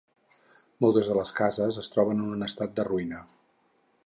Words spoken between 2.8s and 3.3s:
de ruïna.